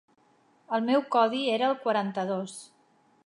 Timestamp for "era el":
1.57-1.77